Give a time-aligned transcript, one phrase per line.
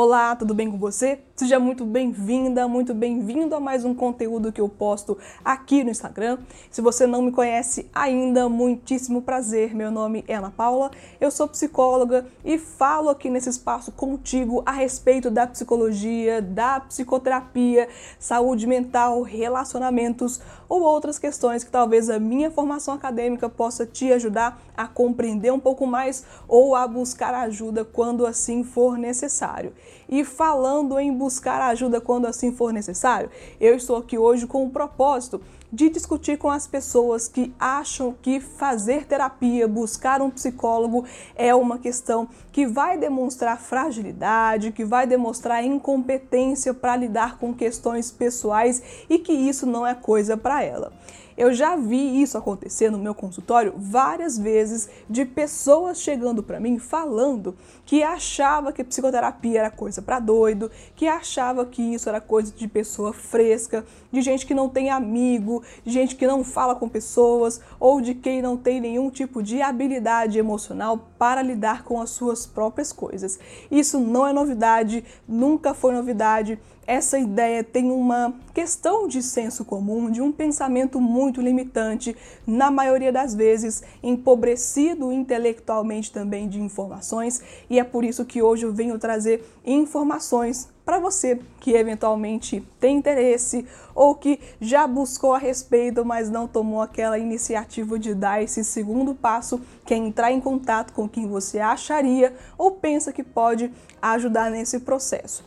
[0.00, 1.18] Olá, tudo bem com você?
[1.34, 6.38] Seja muito bem-vinda, muito bem-vindo a mais um conteúdo que eu posto aqui no Instagram.
[6.70, 9.74] Se você não me conhece ainda, muitíssimo prazer.
[9.74, 14.70] Meu nome é Ana Paula, eu sou psicóloga e falo aqui nesse espaço contigo a
[14.70, 17.88] respeito da psicologia, da psicoterapia,
[18.20, 24.62] saúde mental, relacionamentos ou outras questões que talvez a minha formação acadêmica possa te ajudar
[24.76, 29.72] a compreender um pouco mais ou a buscar ajuda quando assim for necessário.
[30.08, 34.70] E falando em buscar ajuda quando assim for necessário, eu estou aqui hoje com o
[34.70, 35.40] propósito
[35.72, 41.04] de discutir com as pessoas que acham que fazer terapia, buscar um psicólogo
[41.36, 48.10] é uma questão que vai demonstrar fragilidade, que vai demonstrar incompetência para lidar com questões
[48.10, 50.92] pessoais e que isso não é coisa para ela.
[51.38, 56.80] Eu já vi isso acontecer no meu consultório várias vezes de pessoas chegando para mim
[56.80, 57.54] falando
[57.86, 62.66] que achava que psicoterapia era coisa para doido, que achava que isso era coisa de
[62.66, 67.60] pessoa fresca, de gente que não tem amigo, de gente que não fala com pessoas
[67.78, 72.46] ou de quem não tem nenhum tipo de habilidade emocional para lidar com as suas
[72.46, 73.38] próprias coisas.
[73.70, 80.10] Isso não é novidade, nunca foi novidade essa ideia tem uma questão de senso comum,
[80.10, 87.78] de um pensamento muito limitante, na maioria das vezes empobrecido intelectualmente também de informações, e
[87.78, 93.66] é por isso que hoje eu venho trazer informações para você que eventualmente tem interesse
[93.94, 99.14] ou que já buscou a respeito, mas não tomou aquela iniciativa de dar esse segundo
[99.14, 104.50] passo, que é entrar em contato com quem você acharia ou pensa que pode ajudar
[104.50, 105.44] nesse processo.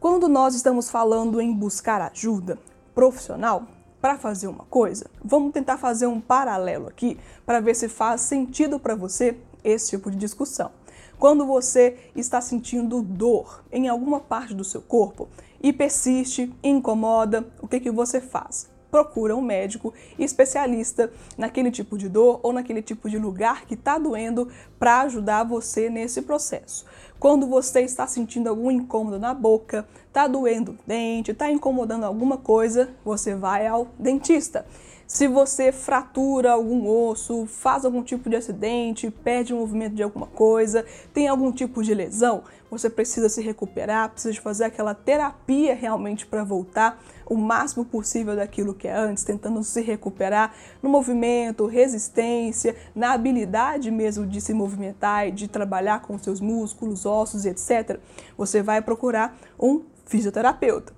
[0.00, 2.58] Quando nós estamos falando em buscar ajuda
[2.92, 3.62] profissional
[4.00, 8.80] para fazer uma coisa, vamos tentar fazer um paralelo aqui para ver se faz sentido
[8.80, 10.72] para você esse tipo de discussão.
[11.18, 15.28] Quando você está sentindo dor em alguma parte do seu corpo
[15.60, 18.70] e persiste, incomoda, o que, que você faz?
[18.90, 23.98] procura um médico especialista naquele tipo de dor ou naquele tipo de lugar que está
[23.98, 24.48] doendo
[24.78, 26.86] para ajudar você nesse processo.
[27.18, 32.38] Quando você está sentindo algum incômodo na boca, está doendo o dente, está incomodando alguma
[32.38, 34.64] coisa, você vai ao dentista.
[35.08, 40.26] Se você fratura algum osso, faz algum tipo de acidente, perde o movimento de alguma
[40.26, 45.74] coisa, tem algum tipo de lesão, você precisa se recuperar, precisa de fazer aquela terapia
[45.74, 51.64] realmente para voltar o máximo possível daquilo que é antes, tentando se recuperar no movimento,
[51.64, 57.98] resistência, na habilidade mesmo de se movimentar e de trabalhar com seus músculos, ossos, etc.
[58.36, 60.97] Você vai procurar um fisioterapeuta.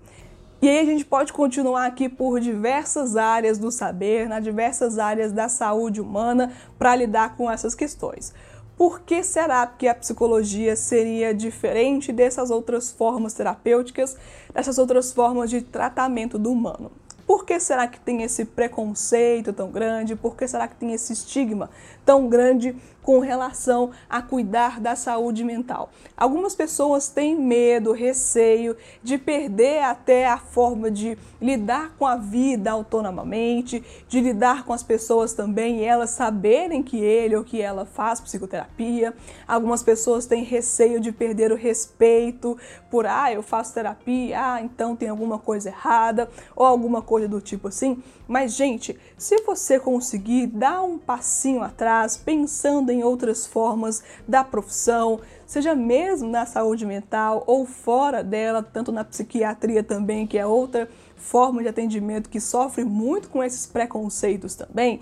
[0.62, 5.32] E aí a gente pode continuar aqui por diversas áreas do saber, nas diversas áreas
[5.32, 8.34] da saúde humana para lidar com essas questões.
[8.76, 14.19] Por que será que a psicologia seria diferente dessas outras formas terapêuticas,
[14.53, 16.92] dessas outras formas de tratamento do humano?
[17.31, 20.17] Por que será que tem esse preconceito tão grande?
[20.17, 21.71] Por que será que tem esse estigma
[22.05, 22.75] tão grande
[23.05, 25.91] com relação a cuidar da saúde mental?
[26.17, 32.73] Algumas pessoas têm medo, receio de perder até a forma de lidar com a vida
[32.73, 37.87] autonomamente, de lidar com as pessoas também e elas saberem que ele ou que ela
[37.87, 39.15] faz psicoterapia.
[39.47, 42.59] Algumas pessoas têm receio de perder o respeito
[42.91, 47.41] por, ah, eu faço terapia, ah, então tem alguma coisa errada ou alguma coisa do
[47.41, 48.03] tipo assim.
[48.27, 55.21] Mas, gente, se você conseguir dar um passinho atrás, pensando em outras formas da profissão,
[55.47, 60.89] seja mesmo na saúde mental ou fora dela, tanto na psiquiatria também, que é outra
[61.17, 65.01] forma de atendimento que sofre muito com esses preconceitos também,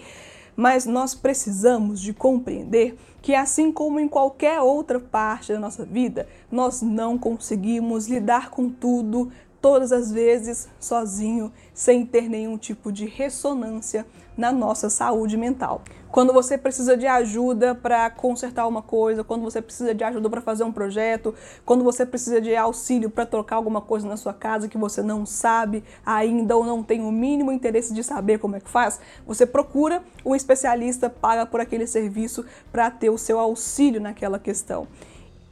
[0.56, 6.28] mas nós precisamos de compreender que assim como em qualquer outra parte da nossa vida,
[6.50, 13.06] nós não conseguimos lidar com tudo todas as vezes sozinho, sem ter nenhum tipo de
[13.06, 15.82] ressonância na nossa saúde mental.
[16.10, 20.40] Quando você precisa de ajuda para consertar uma coisa, quando você precisa de ajuda para
[20.40, 21.34] fazer um projeto,
[21.66, 25.26] quando você precisa de auxílio para trocar alguma coisa na sua casa que você não
[25.26, 29.44] sabe ainda ou não tem o mínimo interesse de saber como é que faz, você
[29.44, 34.86] procura um especialista, paga por aquele serviço para ter o seu auxílio naquela questão.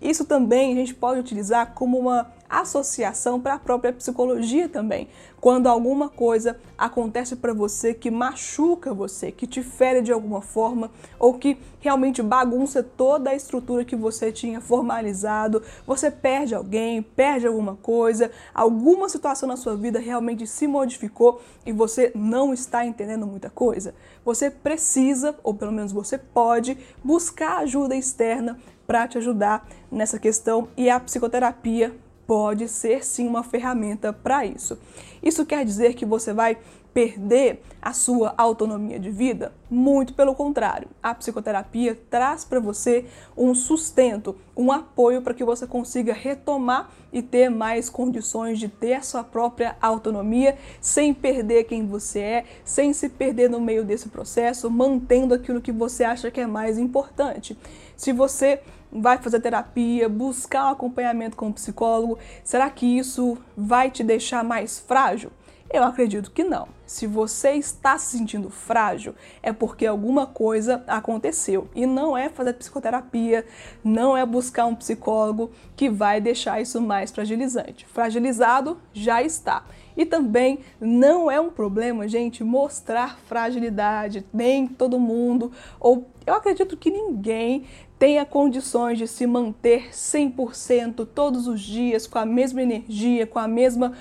[0.00, 5.08] Isso também a gente pode utilizar como uma associação para a própria psicologia também.
[5.40, 10.90] Quando alguma coisa acontece para você que machuca você, que te fere de alguma forma
[11.18, 17.46] ou que realmente bagunça toda a estrutura que você tinha formalizado, você perde alguém, perde
[17.46, 23.26] alguma coisa, alguma situação na sua vida realmente se modificou e você não está entendendo
[23.26, 23.94] muita coisa,
[24.24, 30.68] você precisa, ou pelo menos você pode, buscar ajuda externa para te ajudar nessa questão
[30.76, 31.94] e a psicoterapia
[32.26, 34.78] pode ser sim uma ferramenta para isso.
[35.22, 36.58] Isso quer dizer que você vai
[36.96, 39.52] perder a sua autonomia de vida?
[39.68, 40.88] Muito pelo contrário.
[41.02, 43.04] A psicoterapia traz para você
[43.36, 48.94] um sustento, um apoio para que você consiga retomar e ter mais condições de ter
[48.94, 54.08] a sua própria autonomia sem perder quem você é, sem se perder no meio desse
[54.08, 57.58] processo, mantendo aquilo que você acha que é mais importante.
[57.94, 63.90] Se você vai fazer terapia, buscar um acompanhamento com um psicólogo, será que isso vai
[63.90, 65.30] te deixar mais frágil?
[65.68, 66.68] Eu acredito que não.
[66.86, 71.68] Se você está se sentindo frágil, é porque alguma coisa aconteceu.
[71.74, 73.44] E não é fazer psicoterapia,
[73.82, 77.84] não é buscar um psicólogo que vai deixar isso mais fragilizante.
[77.86, 79.64] Fragilizado já está.
[79.96, 84.24] E também não é um problema, gente, mostrar fragilidade.
[84.32, 87.64] Nem todo mundo, ou eu acredito que ninguém
[87.98, 93.48] tenha condições de se manter 100% todos os dias com a mesma energia, com a
[93.48, 93.92] mesma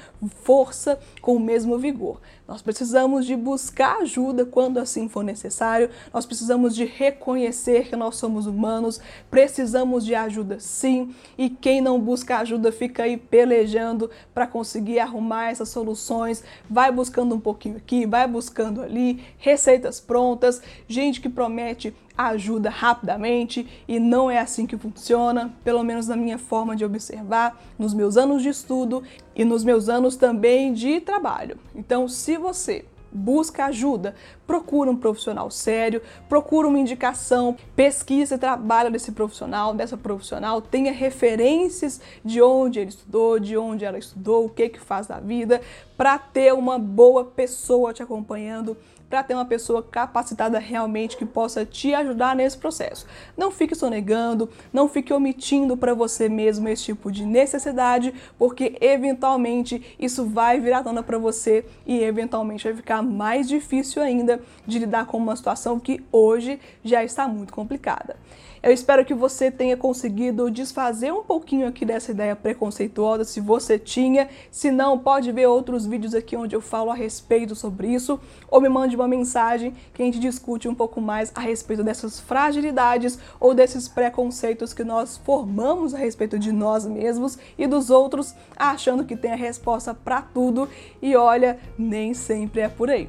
[0.43, 2.19] força, com o mesmo vigor.
[2.47, 5.89] Nós precisamos de buscar ajuda quando assim for necessário.
[6.13, 8.99] Nós precisamos de reconhecer que nós somos humanos,
[9.31, 15.49] precisamos de ajuda sim, e quem não busca ajuda fica aí pelejando para conseguir arrumar
[15.49, 21.95] essas soluções, vai buscando um pouquinho aqui, vai buscando ali, receitas prontas, gente que promete
[22.17, 27.61] ajuda rapidamente e não é assim que funciona, pelo menos na minha forma de observar,
[27.77, 29.03] nos meus anos de estudo
[29.35, 31.57] e nos meus anos também de trabalho.
[31.75, 32.85] Então, se você
[33.15, 34.13] busca ajuda,
[34.45, 40.91] procura um profissional sério, procura uma indicação, pesquisa e trabalha desse profissional, dessa profissional, tenha
[40.91, 45.61] referências de onde ele estudou, de onde ela estudou, o que que faz da vida,
[45.97, 48.77] para ter uma boa pessoa te acompanhando
[49.09, 53.05] para ter uma pessoa capacitada realmente que possa te ajudar nesse processo.
[53.37, 59.95] Não fique sonegando, não fique omitindo para você mesmo esse tipo de necessidade, porque eventualmente
[59.99, 65.05] isso vai virar tona para você e eventualmente vai ficar mais difícil ainda de lidar
[65.05, 68.17] com uma situação que hoje já está muito complicada.
[68.65, 73.77] Eu espero que você tenha conseguido desfazer um pouquinho aqui dessa ideia preconceituosa, se você
[73.77, 74.27] tinha.
[74.49, 78.19] Se não, pode ver outros vídeos aqui onde eu falo a respeito sobre isso,
[78.49, 82.19] ou me mande uma mensagem que a gente discute um pouco mais a respeito dessas
[82.19, 88.33] fragilidades ou desses preconceitos que nós formamos a respeito de nós mesmos e dos outros,
[88.57, 90.67] achando que tem a resposta para tudo
[90.99, 93.07] e olha, nem sempre é por aí.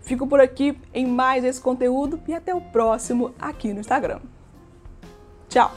[0.00, 4.18] Fico por aqui em mais esse conteúdo e até o próximo aqui no Instagram.
[5.48, 5.70] 叫。